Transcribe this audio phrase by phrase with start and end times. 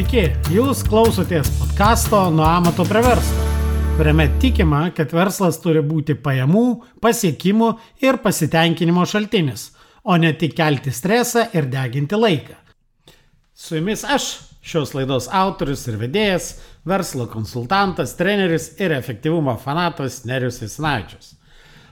[0.00, 3.42] Sveiki, jūs klausotės podkasto Nuo amato prie verslo,
[3.98, 6.62] kuriame tikima, kad verslas turi būti pajamų,
[7.04, 7.68] pasiekimų
[8.00, 9.66] ir pasitenkinimo šaltinis,
[10.00, 12.56] o ne tik kelti stresą ir deginti laiką.
[13.52, 14.30] Su jumis aš,
[14.64, 16.48] šios laidos autorius ir vedėjas,
[16.88, 21.34] verslo konsultantas, treneris ir efektyvumo fanatas Nerius Isnaičius.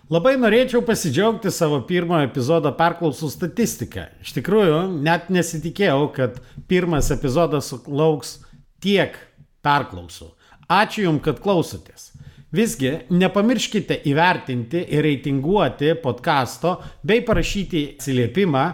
[0.08, 4.06] Labai norėčiau pasidžiaugti savo pirmojo epizodo perklausų statistiką.
[4.24, 6.38] Iš tikrųjų, net nesitikėjau, kad
[6.70, 8.38] pirmas epizodas sulauks
[8.80, 9.18] tiek
[9.60, 10.30] perklausų.
[10.72, 12.14] Ačiū Jums, kad klausotės.
[12.56, 18.64] Visgi, nepamirškite įvertinti ir reitinguoti podkasto bei parašyti atsiliepimą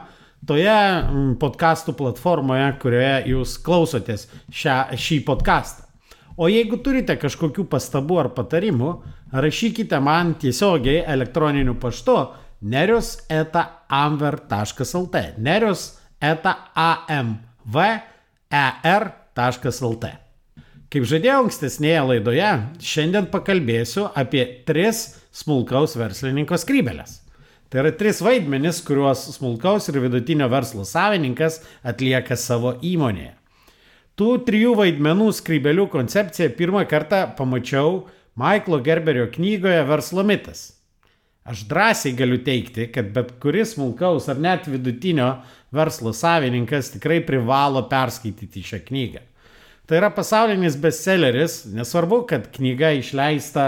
[0.46, 5.83] toje mm, podkastų platformoje, kurioje jūs klausotės šią, šį podcastą.
[6.34, 8.90] O jeigu turite kažkokių pastabų ar patarimų,
[9.30, 12.16] rašykite man tiesiogiai elektroniniu paštu
[12.64, 15.22] nerius eta amver.lt.
[15.38, 15.84] Nerius
[16.18, 17.74] eta amver.lt.
[20.94, 22.50] Kaip žadėjau ankstesnėje laidoje,
[22.82, 27.20] šiandien pakalbėsiu apie tris smulkaus verslininko skrybelės.
[27.70, 33.43] Tai yra tris vaidmenis, kuriuos smulkaus ir vidutinio verslo savininkas atlieka savo įmonėje.
[34.14, 38.04] Tų trijų vaidmenų skrybelių koncepciją pirmą kartą pamačiau
[38.38, 40.68] Maiklo Gerberio knygoje Verslo mitas.
[41.44, 45.26] Aš drąsiai galiu teikti, kad bet kuris smulkaus ar net vidutinio
[45.74, 49.20] verslo savininkas tikrai privalo perskaityti šią knygą.
[49.84, 53.66] Tai yra pasaulinis bestselleris, nesvarbu, kad knyga išleista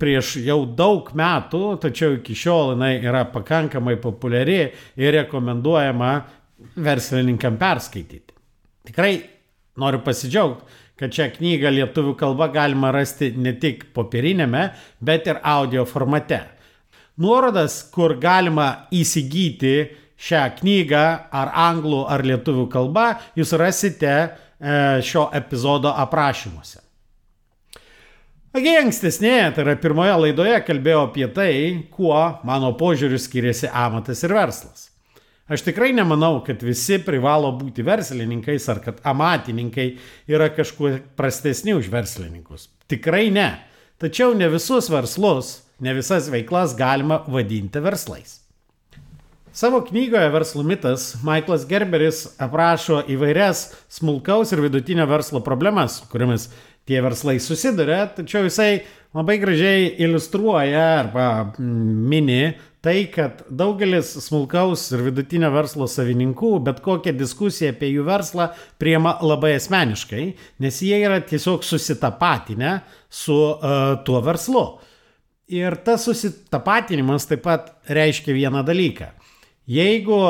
[0.00, 4.62] prieš jau daug metų, tačiau iki šiol jinai yra pakankamai populiari
[4.98, 6.14] ir rekomenduojama
[6.82, 8.34] verslininkam perskaityti.
[8.88, 9.12] Tikrai
[9.78, 10.66] Noriu pasidžiaugti,
[10.98, 14.64] kad šią knygą lietuvių kalba galima rasti ne tik popierinėme,
[14.98, 16.40] bet ir audio formate.
[17.18, 19.76] Nuorodas, kur galima įsigyti
[20.18, 21.04] šią knygą
[21.34, 23.08] ar anglų ar lietuvių kalba,
[23.38, 24.28] jūs rasite e,
[25.06, 26.82] šio epizodo aprašymuose.
[28.48, 31.52] Taigi ankstesnėje, tai yra pirmoje laidoje kalbėjau apie tai,
[31.94, 34.87] kuo mano požiūriu skiriasi amatas ir verslas.
[35.48, 39.86] Aš tikrai nemanau, kad visi privalo būti verslininkais ar kad amatininkai
[40.28, 42.68] yra kažkuo prastesni už verslininkus.
[42.88, 43.48] Tikrai ne.
[43.98, 48.42] Tačiau ne visus verslus, ne visas veiklas galima vadinti verslais.
[49.58, 56.44] Savo knygoje Verslo mitas Michaelas Gerberis aprašo įvairias smulkaus ir vidutinio verslo problemas, su kuriamis
[56.86, 58.84] tie verslai susiduria, tačiau jisai
[59.16, 61.26] labai gražiai iliustruoja arba
[61.58, 68.50] mini tai, kad daugelis smulkaus ir vidutinio verslo savininkų bet kokią diskusiją apie jų verslą
[68.78, 70.26] priema labai asmeniškai,
[70.62, 72.78] nes jie yra tiesiog susitapatinę
[73.10, 74.64] su uh, tuo verslu.
[75.48, 79.10] Ir tas susitapatinimas taip pat reiškia vieną dalyką.
[79.68, 80.20] Jeigu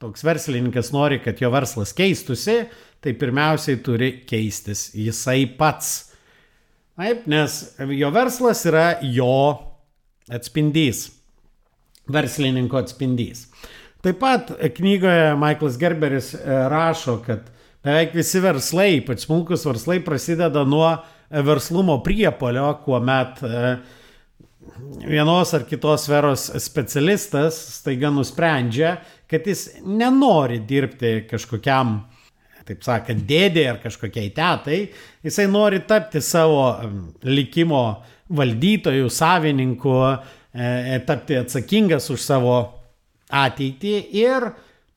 [0.00, 2.62] toks verslininkas nori, kad jo verslas keistusi,
[3.00, 6.12] tai pirmiausiai turi keistis jisai pats.
[7.00, 7.60] Taip, nes
[7.96, 9.34] jo verslas yra jo
[10.30, 11.08] atspindys
[12.12, 13.46] verslininko atspindys.
[14.00, 16.40] Taip pat knygoje Michaelas Gerberis e,
[16.72, 17.50] rašo, kad
[17.84, 20.94] beveik visi verslai, ypač smulkus verslai, prasideda nuo
[21.30, 23.74] verslumo priepolio, kuomet e,
[25.04, 28.96] vienos ar kitos sferos specialistas staiga nusprendžia,
[29.28, 31.98] kad jis nenori dirbti kažkokiam,
[32.64, 34.80] taip sakant, dėdė ar kažkokiai tetai,
[35.26, 36.70] jisai nori tapti savo
[37.28, 37.84] likimo
[38.32, 40.39] valdytojų, savininkų, E, e,
[41.06, 42.56] tapti atsakingas už savo
[43.30, 44.50] ateitį ir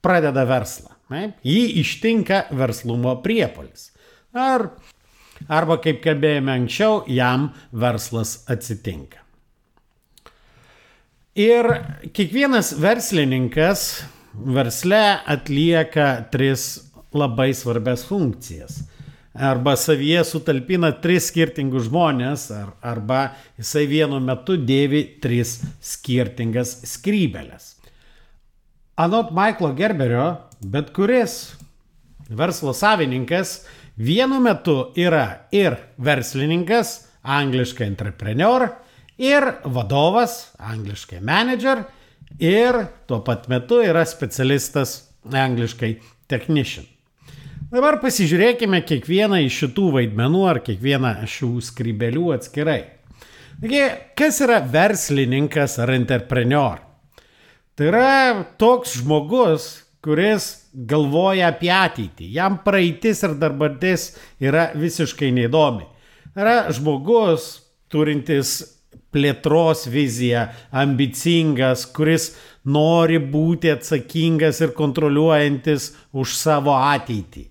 [0.03, 0.94] pradeda verslą.
[1.14, 1.34] Ne?
[1.46, 3.91] Jį ištinka verslumo priepolis.
[4.34, 4.72] Ar,
[5.46, 9.22] arba, kaip kalbėjome anksčiau, jam verslas atsitinka.
[11.38, 11.70] Ir
[12.14, 14.03] kiekvienas verslininkas
[14.34, 16.66] versle atlieka tris
[17.14, 18.84] labai svarbias funkcijas
[19.33, 23.22] arba savyje sutalpina tris skirtingus žmonės, ar, arba
[23.58, 27.73] jisai vienu metu dėvi tris skirtingas skrybelės.
[29.02, 30.28] Anot Maiklo Gerberio,
[30.61, 31.55] bet kuris
[32.29, 33.63] verslo savininkas
[33.97, 38.69] vienu metu yra ir verslininkas, angliškai entrepreneur,
[39.17, 41.85] ir vadovas, angliškai manager,
[42.37, 45.96] ir tuo pat metu yra specialistas, angliškai
[46.29, 46.85] technician.
[47.73, 52.81] Dabar pasižiūrėkime kiekvieną iš šitų vaidmenų ar kiekvieną šių skrybelių atskirai.
[53.64, 53.79] Taigi,
[54.14, 56.84] kas yra verslininkas ar entrepreneur?
[57.73, 58.11] Tai yra
[58.61, 59.66] toks žmogus,
[60.05, 60.46] kuris
[60.91, 62.28] galvoja apie ateitį.
[62.35, 64.03] Jam praeitis ir dabartis
[64.37, 65.87] yra visiškai neįdomi.
[66.35, 67.47] Tai yra žmogus
[67.90, 68.52] turintis
[69.09, 72.35] plėtros viziją, ambicingas, kuris
[72.70, 77.47] nori būti atsakingas ir kontroliuojantis už savo ateitį.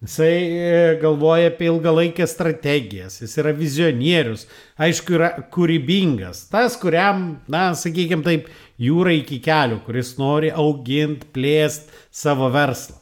[0.00, 4.46] Jisai e, galvoja apie ilgalaikės strategijas, jis yra vizionierius,
[4.80, 6.46] aišku, yra kūrybingas.
[6.48, 8.48] Tas, kuriam, na, sakykime taip,
[8.80, 11.92] jūra iki kelių, kuris nori auginti, plėsti
[12.22, 12.96] savo verslą.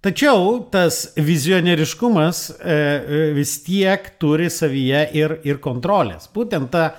[0.00, 6.30] Tačiau tas vizionieriškumas e, e, vis tiek turi savyje ir, ir kontrolės.
[6.32, 6.94] Būtent ta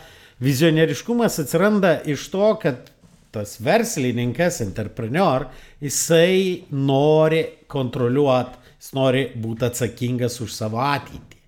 [0.46, 2.94] vizionieriškumas atsiranda iš to, kad
[3.34, 5.48] tas verslininkas, entrepreneur,
[5.82, 11.40] jisai nori kontroliuoti, jis nori būti atsakingas už savo ateitį.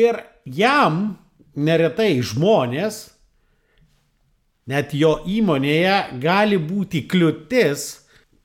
[0.00, 1.16] Ir jam
[1.54, 3.02] neretai žmonės,
[4.70, 7.86] net jo įmonėje, gali būti kliūtis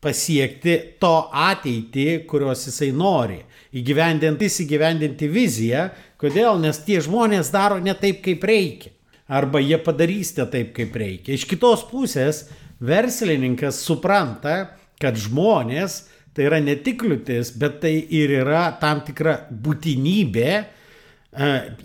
[0.03, 3.41] pasiekti to ateitį, kurios jisai nori.
[3.75, 5.89] Įgyvendinti, įgyvendinti viziją.
[6.19, 6.57] Kodėl?
[6.61, 8.93] Nes tie žmonės daro ne taip, kaip reikia
[9.29, 11.35] arba jie padarys ne taip, kaip reikia.
[11.37, 12.47] Iš kitos pusės,
[12.81, 16.01] verslininkas supranta, kad žmonės
[16.39, 20.61] tai yra ne tik kliūtis, bet tai ir yra tam tikra būtinybė e,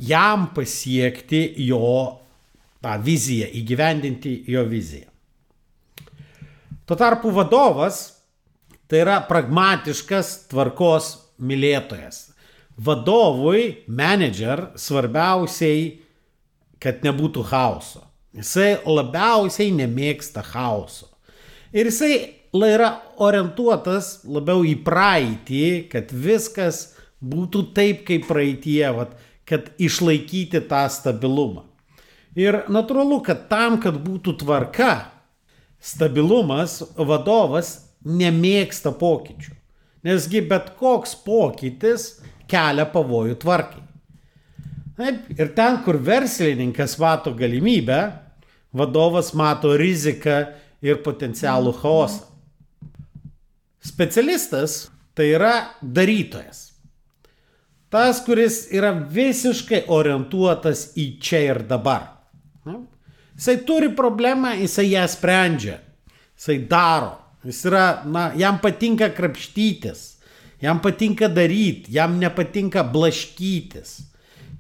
[0.06, 1.88] jam pasiekti jo
[2.78, 5.10] tą viziją, įgyvendinti jo viziją.
[6.86, 8.04] Tuo tarpu vadovas
[8.86, 11.10] tai yra pragmatiškas tvarkos
[11.42, 12.28] mylėtojas.
[12.78, 16.04] Vadovui, manager, svarbiausiai
[16.78, 18.04] kad nebūtų chaoso.
[18.38, 21.10] Jisai labiausiai nemėgsta chaoso.
[21.74, 22.14] Ir jisai
[22.62, 29.16] yra orientuotas labiau į praeitį, kad viskas būtų taip, kaip praeitie, vat,
[29.48, 31.64] kad išlaikyti tą stabilumą.
[32.38, 35.08] Ir natūralu, kad tam, kad būtų tvarka,
[35.82, 39.54] stabilumas, vadovas nemėgsta pokyčių.
[40.04, 42.20] Nesgi bet koks pokytis
[42.50, 43.82] kelia pavojų tvarkai.
[44.94, 48.00] Taip, ir ten, kur verslininkas mato galimybę,
[48.74, 50.36] vadovas mato riziką
[50.84, 52.33] ir potencialų chaosą.
[53.84, 56.70] Specialistas tai yra darytojas.
[57.92, 62.08] Tas, kuris yra visiškai orientuotas į čia ir dabar.
[63.34, 65.76] Jisai turi problemą, jisai ją sprendžia.
[66.34, 67.12] Jisai daro.
[67.44, 70.02] Jis yra, na, jam patinka krapštytis.
[70.62, 73.98] Jam patinka daryti, jam nepatinka blaškytis.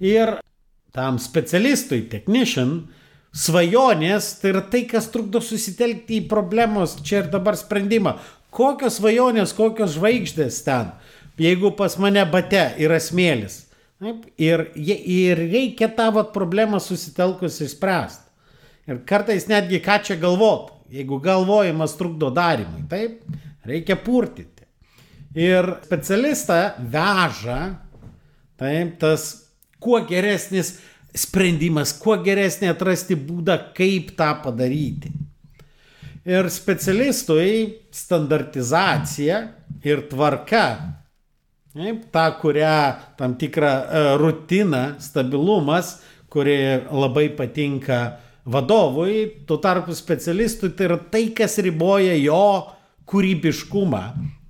[0.04, 0.36] Ir
[0.94, 2.82] tam specialistui, technician,
[3.34, 8.18] svajonės tai yra tai, kas trukdo susitelkti į problemos čia ir dabar sprendimą.
[8.54, 10.92] Kokios svajonės, kokios žvaigždės ten,
[11.40, 13.64] jeigu pas mane bate yra smėlis.
[14.02, 18.22] Taip, ir, ir reikia tavo problemą susitelkus išspręsti.
[18.90, 23.22] Ir kartais netgi ką čia galvot, jeigu galvojimas trukdo darimui, taip,
[23.64, 24.66] reikia purtyti.
[25.34, 26.58] Ir specialistą
[26.92, 27.60] veža,
[28.60, 29.30] taip, tas
[29.82, 30.76] kuo geresnis
[31.14, 35.14] sprendimas, kuo geresnį atrasti būdą, kaip tą padaryti.
[36.24, 39.40] Ir specialistui standartizacija
[39.84, 40.64] ir tvarka,
[42.14, 42.76] ta, kurią
[43.18, 45.98] tam tikrą e, rutiną, stabilumas,
[46.32, 46.56] kuri
[46.88, 47.98] labai patinka
[48.44, 52.72] vadovui, tuo tarpu specialistui tai yra tai, kas riboja jo
[53.10, 54.02] kūrybiškumą,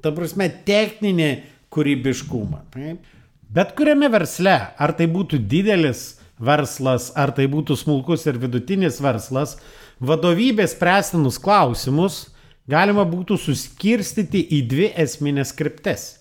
[0.03, 1.31] ta prasme techninį
[1.75, 2.61] kūrybiškumą.
[2.75, 3.15] Taip.
[3.55, 9.59] Bet kuriame versle, ar tai būtų didelis verslas, ar tai būtų smulkus ir vidutinis verslas,
[10.01, 12.27] vadovybės spręstinus klausimus
[12.71, 16.13] galima būtų suskirstyti į dvi esminės kryptis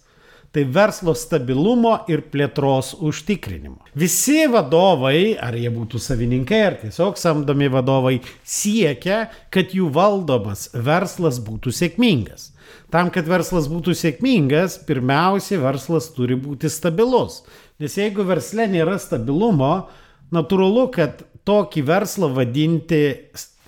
[0.54, 3.80] tai verslo stabilumo ir plėtros užtikrinimo.
[3.98, 11.42] Visi vadovai, ar jie būtų savininkai, ar tiesiog samdomi vadovai, siekia, kad jų valdomas verslas
[11.42, 12.52] būtų sėkmingas.
[12.94, 17.42] Tam, kad verslas būtų sėkmingas, pirmiausia, verslas turi būti stabilus.
[17.82, 19.88] Nes jeigu versle nėra stabilumo,
[20.34, 23.02] natūralu, kad tokį verslą vadinti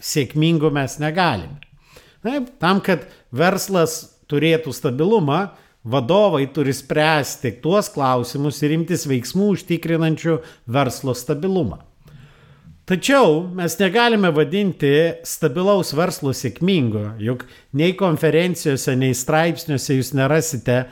[0.05, 1.57] sėkmingu mes negalime.
[2.25, 5.51] Taip, tam, kad verslas turėtų stabilumą,
[5.85, 11.83] vadovai turi spręsti tuos klausimus ir imtis veiksmų užtikrinančių verslo stabilumą.
[12.85, 14.89] Tačiau mes negalime vadinti
[15.25, 20.83] stabilaus verslo sėkmingo, juk nei konferencijose, nei straipsniuose jūs nerasite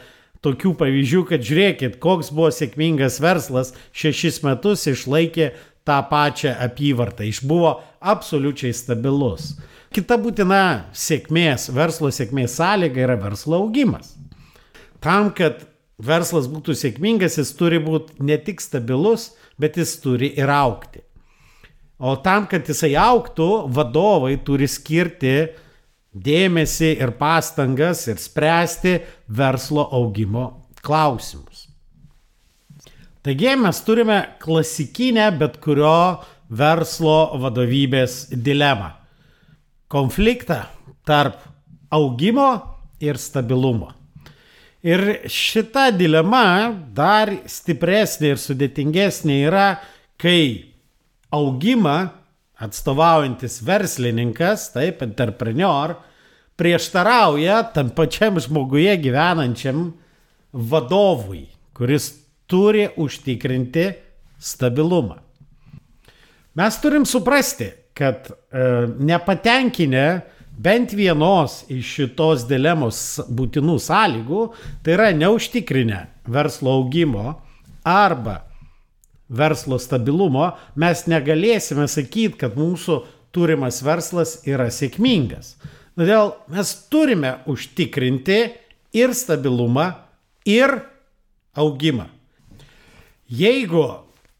[0.43, 5.51] tokių pavyzdžių, kad žiūrėkit, koks buvo sėkmingas verslas, šešis metus išlaikė
[5.85, 9.53] tą pačią apyvartą, išbuvo absoliučiai stabilus.
[9.93, 14.15] Kita būtina sėkmės, verslo sėkmės sąlyga yra verslo augimas.
[15.03, 15.65] Tam, kad
[16.01, 21.03] verslas būtų sėkmingas, jis turi būti ne tik stabilus, bet jis turi ir aukti.
[22.03, 25.35] O tam, kad jisai auktų, vadovai turi skirti
[26.13, 28.97] dėmesį ir pastangas ir spręsti
[29.29, 30.49] verslo augimo
[30.83, 31.69] klausimus.
[33.23, 36.19] Taigi mes turime klasikinę bet kurio
[36.53, 38.91] verslo vadovybės dilemą.
[39.91, 40.63] Konfliktą
[41.05, 41.41] tarp
[41.93, 42.49] augimo
[43.03, 43.91] ir stabilumo.
[44.83, 49.67] Ir šita dilema dar stipresnė ir sudėtingesnė yra,
[50.19, 50.73] kai
[51.31, 51.97] augimą
[52.63, 55.95] atstovaujantis verslininkas, taip, entrepreneur,
[56.59, 59.87] prieštarauja tam pačiam žmoguje gyvenančiam
[60.53, 62.11] vadovui, kuris
[62.47, 63.87] turi užtikrinti
[64.39, 65.17] stabilumą.
[66.53, 68.33] Mes turim suprasti, kad e,
[68.99, 70.21] nepatenkinę
[70.57, 72.99] bent vienos iš šitos dilemos
[73.33, 74.43] būtinų sąlygų,
[74.85, 77.39] tai yra neužtikrinę verslo augimo
[77.83, 78.43] arba
[79.33, 82.99] verslo stabilumo, mes negalėsime sakyti, kad mūsų
[83.33, 85.55] turimas verslas yra sėkmingas.
[85.97, 88.39] Todėl mes turime užtikrinti
[88.93, 89.89] ir stabilumą,
[90.45, 90.77] ir
[91.57, 92.07] augimą.
[93.33, 93.87] Jeigu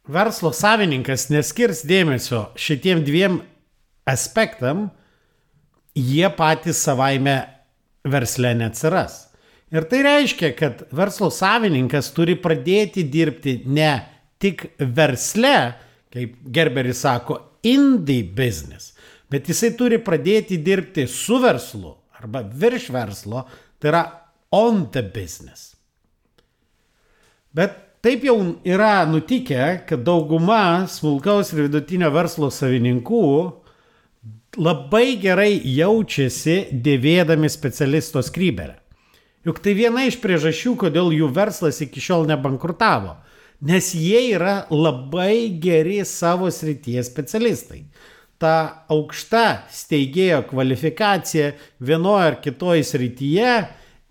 [0.10, 3.40] verslo savininkas neskirs dėmesio šitiem dviem
[4.10, 4.90] aspektam,
[5.96, 7.38] jie patys savaime
[8.04, 9.30] versle neatsiras.
[9.74, 13.96] Ir tai reiškia, kad verslo savininkas turi pradėti dirbti ne
[14.44, 15.74] tik versle,
[16.14, 18.92] kaip Gerberis sako, in the business,
[19.32, 23.48] bet jisai turi pradėti dirbti su verslu arba virš verslo,
[23.80, 24.04] tai yra
[24.54, 25.74] on the business.
[27.54, 33.26] Bet taip jau yra nutikę, kad dauguma smulkaus ir vidutinio verslo savininkų
[34.60, 38.76] labai gerai jaučiasi dėvėdami specialisto skrybelę.
[39.44, 43.18] Juk tai viena iš priežasčių, kodėl jų verslas iki šiol nebankrutavo.
[43.64, 47.86] Nes jie yra labai geri savo srities specialistai.
[48.40, 53.54] Ta aukšta steigėjo kvalifikacija vienoje ar kitoje srityje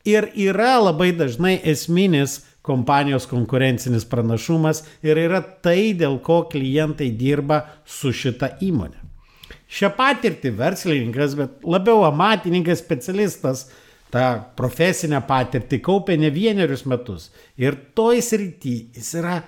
[0.08, 7.64] ir yra labai dažnai esminis kompanijos konkurencinis pranašumas ir yra tai, dėl ko klientai dirba
[7.87, 9.00] su šita įmonė.
[9.73, 13.66] Šią patirtį verslininkas, bet labiau amatininkas, specialistas,
[14.12, 14.26] tą
[14.59, 17.31] profesinę patirtį kaupė ne vienerius metus.
[17.57, 19.40] Ir toj srity jis yra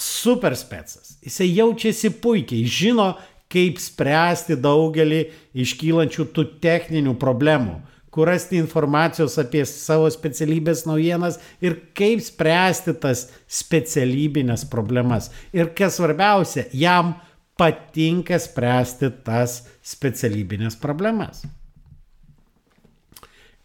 [0.00, 1.18] super specas.
[1.22, 3.12] Jisai jaučiasi puikiai, žino,
[3.52, 5.20] kaip spręsti daugelį
[5.62, 7.76] iškylančių tų techninių problemų
[8.14, 15.32] kur rasti informacijos apie savo specialybės naujienas ir kaip spręsti tas specialybinės problemas.
[15.50, 17.16] Ir kas svarbiausia, jam
[17.58, 21.42] patinka spręsti tas specialybinės problemas.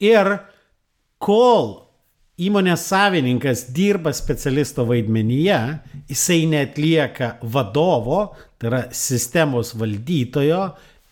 [0.01, 0.31] Ir
[1.21, 1.75] kol
[2.39, 5.59] įmonės savininkas dirba specialisto vaidmenyje,
[6.09, 10.69] jisai netlieka vadovo, tai yra sistemos valdytojo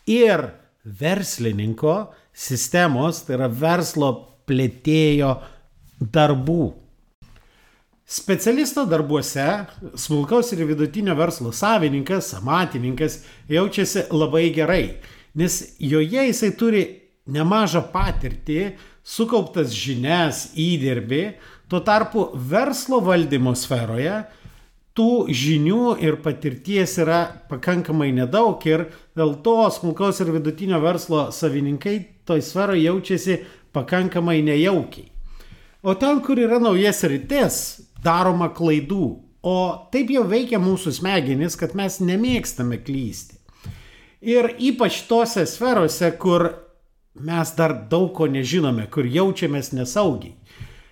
[0.10, 0.50] ir
[0.88, 1.98] verslininko,
[2.38, 4.12] sistemos, tai yra verslo
[4.48, 5.32] plėtėjo
[6.14, 6.68] darbų.
[8.08, 9.48] Specialisto darbuose
[10.00, 13.20] smulkaus ir vidutinio verslo savininkas, amatininkas
[13.52, 14.84] jaučiasi labai gerai,
[15.36, 16.86] nes joje jisai turi
[17.28, 21.24] nemažą patirtį, sukauptas žinias, įdirbį,
[21.68, 24.22] tuo tarpu verslo valdymo sferoje
[24.98, 27.20] tų žinių ir patirties yra
[27.52, 31.98] pakankamai nedaug ir dėl to smulkaus ir vidutinio verslo savininkai
[32.28, 33.40] toj sferoje jaučiasi
[33.76, 35.10] pakankamai nejaukiai.
[35.88, 37.58] O ten, kur yra naujas rytis,
[38.04, 39.08] daroma klaidų.
[39.48, 39.58] O
[39.94, 43.38] taip jau veikia mūsų smegenis, kad mes nemėgstame klysti.
[44.28, 46.50] Ir ypač tose sferose, kur
[47.22, 50.34] mes dar daug ko nežinome, kur jaučiamės nesaugiai.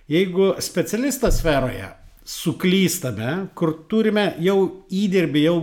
[0.08, 1.88] Jeigu specialistas sferoje
[2.26, 5.58] suklystame, kur turime jau įdirbį, jau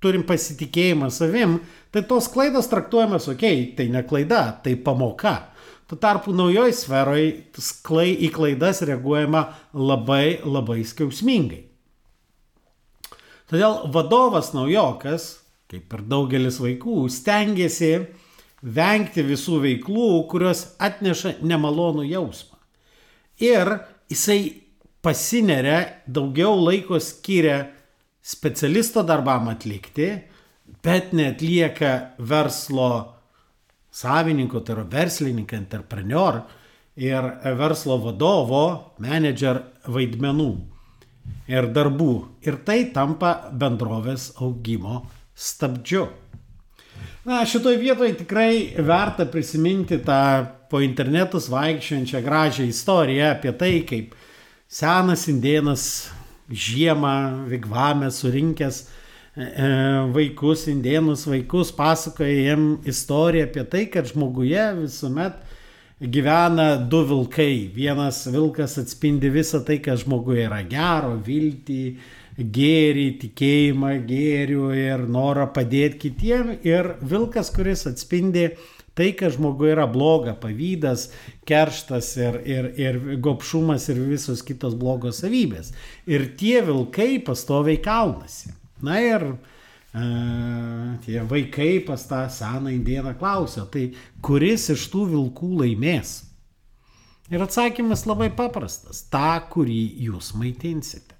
[0.00, 1.58] turim pasitikėjimą savim,
[1.92, 5.36] tai tos klaidos traktuojamas, okei, okay, tai ne klaida, tai pamoka.
[5.90, 7.24] Tuo tarpu naujoj sferoj
[7.58, 9.42] sklai, į klaidas reaguojama
[9.74, 11.64] labai labai skausmingai.
[13.50, 15.40] Todėl vadovas naujokas,
[15.70, 17.90] kaip ir daugelis vaikų, stengiasi
[18.62, 22.60] vengti visų veiklų, kurios atneša nemalonų jausmą.
[23.42, 23.72] Ir
[24.12, 24.38] jisai
[25.02, 27.64] pasineria, daugiau laiko skiria
[28.22, 30.10] specialisto darbam atlikti,
[30.84, 32.90] bet netlieka verslo
[33.90, 36.42] savininko, tai yra verslininko, entrepreneur
[37.00, 38.64] ir verslo vadovo,
[39.02, 40.50] manager vaidmenų
[41.50, 42.12] ir darbų.
[42.46, 46.06] Ir tai tampa bendrovės augimo stabdžiu.
[47.24, 50.20] Na, šitoj vietoje tikrai verta prisiminti tą
[50.70, 54.14] po internetus vaikščiojančią gražią istoriją apie tai, kaip
[54.70, 55.84] senas indėnas
[56.50, 59.70] žiemą vigvame surinkęs e, e,
[60.14, 65.40] vaikus, indienus vaikus, pasakoja jiem istoriją apie tai, kad žmoguje visuomet
[66.00, 67.70] gyvena du vilkai.
[67.74, 71.84] Vienas vilkas atspindi visą tai, kas žmoguje yra gero, viltį,
[72.40, 76.54] gėrį, tikėjimą gėrių ir norą padėti kitiem.
[76.64, 78.48] Ir vilkas, kuris atspindi
[78.98, 81.08] Tai, kad žmogui yra bloga, pavydas,
[81.48, 85.70] kerštas ir, ir, ir gopšumas ir visos kitos blogos savybės.
[86.10, 88.50] Ir tie vilkai pastoviai kaunasi.
[88.82, 89.36] Na ir e,
[91.06, 93.92] tie vaikai pas tą seną indieną klausia, tai
[94.24, 96.18] kuris iš tų vilkų laimės?
[97.30, 99.80] Ir atsakymas labai paprastas- tą, kurį
[100.10, 101.14] jūs maitinsite.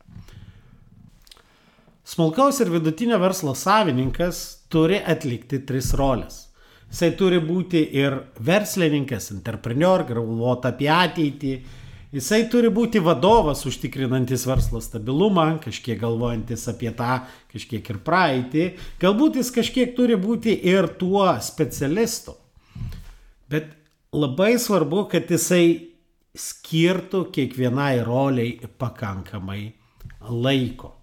[2.02, 6.49] Smulkaus ir vidutinio verslo savininkas turi atlikti tris rolės.
[6.90, 11.52] Jisai turi būti ir verslininkas, entrepreneur, galvoti apie ateitį.
[12.10, 17.20] Jisai turi būti vadovas, užtikrinantis verslo stabilumą, kažkiek galvojantis apie tą,
[17.52, 18.64] kažkiek ir praeitį.
[18.98, 22.34] Galbūt jis kažkiek turi būti ir tuo specialistu.
[23.50, 23.70] Bet
[24.10, 25.94] labai svarbu, kad jisai
[26.34, 29.62] skirtų kiekvienai roliai pakankamai
[30.26, 30.99] laiko.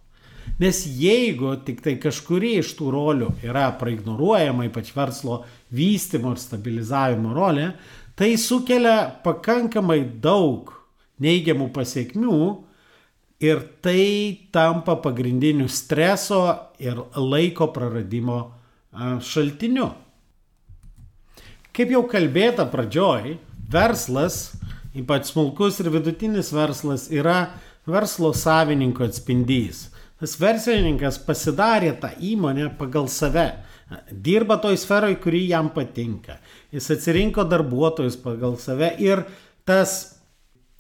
[0.58, 7.36] Nes jeigu tik tai kažkuri iš tų rolių yra praignoruojama, ypač verslo vystimo ir stabilizavimo
[7.38, 7.72] rolė,
[8.18, 10.74] tai sukelia pakankamai daug
[11.22, 12.40] neigiamų pasiekmių
[13.46, 16.42] ir tai tampa pagrindiniu streso
[16.82, 18.40] ir laiko praradimo
[19.22, 19.92] šaltiniu.
[21.70, 23.36] Kaip jau kalbėta pradžioj,
[23.70, 24.56] verslas,
[24.98, 27.52] ypač smulkus ir vidutinis verslas, yra
[27.86, 29.92] verslo savininko atspindys.
[30.18, 33.52] Tas verslininkas pasidarė tą įmonę pagal save.
[34.12, 36.40] Dirba toj sferoj, kuri jam patinka.
[36.74, 39.24] Jis atsirinko darbuotojus pagal save ir
[39.68, 40.18] tas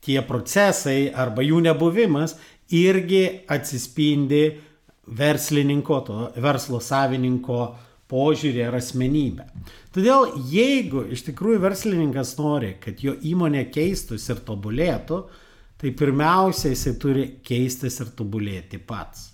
[0.03, 2.35] tie procesai arba jų nebuvimas
[2.73, 4.43] irgi atsispindi
[5.07, 7.61] verslininko, to verslo savininko
[8.11, 9.45] požiūrį ar asmenybę.
[9.95, 15.21] Todėl jeigu iš tikrųjų verslininkas nori, kad jo įmonė keistųsi ir tobulėtų,
[15.77, 19.31] tai pirmiausia jisai turi keistis ir tobulėti pats.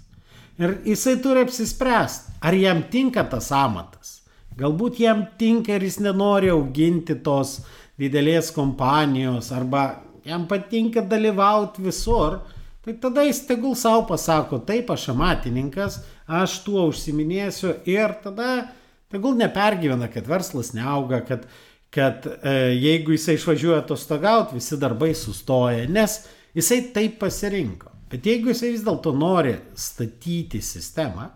[0.59, 4.19] Ir jisai turi apsispręsti, ar jam tinka tas amatas.
[4.58, 7.62] Galbūt jam tinka ir jis nenori auginti tos
[7.97, 12.38] didelės kompanijos, arba jam patinka dalyvauti visur,
[12.86, 18.67] tai tada jis tegul savo pasako, taip aš amatininkas, aš tuo užsiminėsiu ir tada
[19.13, 21.47] tegul nepergyvena, kad verslas neauga, kad
[21.93, 26.23] kad e, jeigu jisai išvažiuoja atostogauti, visi darbai sustoja, nes
[26.58, 27.91] jisai taip pasirinko.
[28.10, 31.27] Bet jeigu jisai vis dėlto nori statyti sistemą,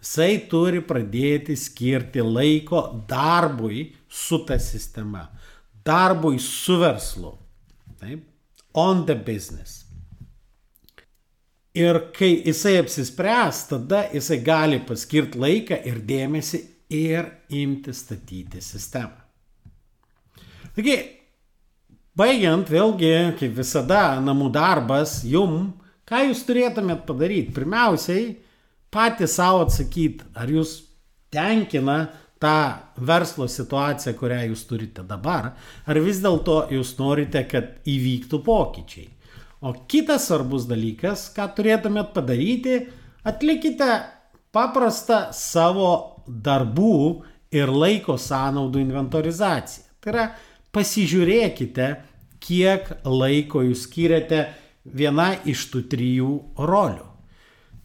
[0.00, 5.26] jisai turi pradėti skirti laiko darbui su ta sistema,
[5.84, 7.34] darbui su verslu.
[8.00, 8.24] Taip?
[8.78, 9.84] On the business.
[11.76, 16.64] Ir kai jisai apsispręs, tada jisai gali paskirti laiką ir dėmesį
[16.96, 19.27] ir imti statyti sistemą.
[20.78, 20.94] Taigi,
[22.14, 23.08] baigiant, vėlgi,
[23.40, 25.72] kaip visada, namų darbas, jum,
[26.06, 27.50] ką jūs turėtumėt padaryti?
[27.56, 28.28] Pirmiausiai,
[28.94, 30.76] patys savo atsakyti, ar jūs
[31.34, 31.96] tenkina
[32.38, 32.54] tą
[33.10, 35.48] verslo situaciją, kurią jūs turite dabar,
[35.82, 39.08] ar vis dėlto jūs norite, kad įvyktų pokyčiai.
[39.66, 42.84] O kitas svarbus dalykas, ką turėtumėt padaryti,
[43.26, 43.90] atlikite
[44.54, 45.90] paprastą savo
[46.28, 49.88] darbų ir laiko sąnaudų inventorizaciją.
[49.98, 50.28] Tai yra
[50.78, 51.90] pasižiūrėkite,
[52.38, 54.46] kiek laiko jūs skiriate
[54.94, 56.32] viena iš tų trijų
[56.70, 57.06] rolių.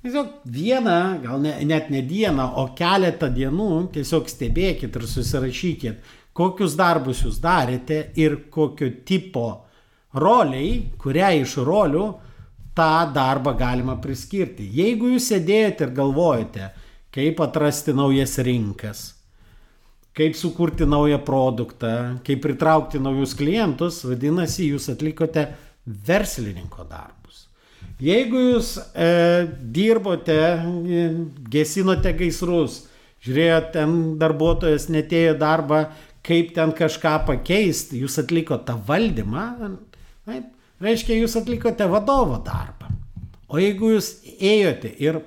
[0.03, 6.75] Tiesiog vieną, gal ne, net ne dieną, o keletą dienų tiesiog stebėkit ir susirašykit, kokius
[6.75, 9.45] darbus jūs darėte ir kokio tipo
[10.19, 12.05] roliai, kurią iš rolių
[12.75, 14.67] tą darbą galima priskirti.
[14.75, 16.69] Jeigu jūs sėdėjote ir galvojate,
[17.13, 19.05] kaip atrasti naujas rinkas,
[20.17, 25.47] kaip sukurti naują produktą, kaip pritraukti naujus klientus, vadinasi, jūs atlikote
[26.07, 27.47] verslininko darbus.
[28.03, 29.09] Jeigu jūs e,
[29.73, 31.03] dirbote, e,
[31.49, 32.83] gesinote gaisrus,
[33.23, 35.85] žiūrėjote, ten darbuotojas netėjo darbą,
[36.23, 39.45] kaip ten kažką pakeisti, jūs atlikote tą valdymą,
[40.27, 40.49] taip,
[40.83, 42.91] reiškia, jūs atlikote vadovo darbą.
[43.53, 45.21] O jeigu jūs ėjote ir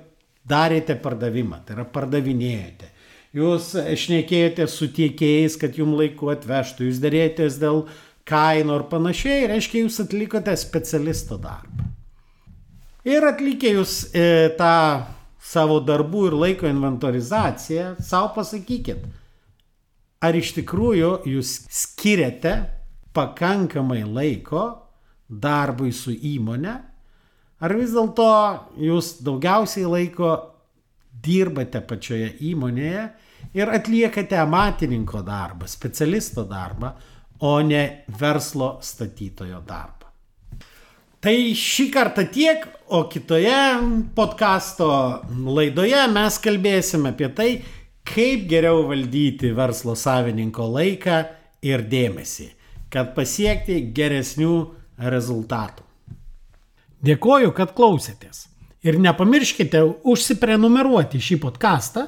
[0.47, 2.89] darėte pardavimą, tai yra pardavinėjote,
[3.37, 7.85] jūs šnekėjote su tiekėjais, kad jums laiku atvežtų, jūs dėrėtės dėl
[8.27, 11.87] kainų ar panašiai, reiškia, jūs atlikote specialisto darbą.
[13.07, 14.73] Ir atlikę jūs e, tą
[15.39, 19.05] savo darbų ir laiko inventorizaciją, savo pasakykit,
[20.19, 22.57] ar iš tikrųjų jūs skiriate
[23.15, 24.65] pakankamai laiko
[25.27, 26.75] darbui su įmonė,
[27.63, 28.27] ar vis dėlto
[28.89, 30.33] jūs daugiausiai laiko
[31.23, 33.07] dirbate pačioje įmonėje
[33.57, 36.91] ir atliekate amatininko darbą, specialisto darbą,
[37.39, 39.93] o ne verslo statytojo darbą.
[41.21, 43.57] Tai šį kartą tiek, o kitoje
[44.15, 44.89] podkasto
[45.57, 47.49] laidoje mes kalbėsime apie tai,
[48.07, 51.17] kaip geriau valdyti verslo savininko laiką
[51.65, 52.47] ir dėmesį,
[52.93, 54.53] kad pasiekti geresnių
[55.11, 55.83] rezultatų.
[57.07, 58.47] Dėkoju, kad klausėtės.
[58.85, 62.07] Ir nepamirškite užsiprenumeruoti šį podcastą,